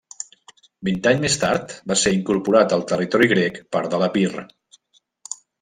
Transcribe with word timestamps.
Vint 0.87 0.97
anys 1.11 1.21
més 1.25 1.35
tard, 1.43 1.75
va 1.93 1.97
ser 2.03 2.15
incorporat 2.17 2.75
al 2.79 2.87
territori 2.93 3.31
grec 3.35 3.63
part 3.77 3.93
de 3.93 4.01
l'Epir. 4.05 4.29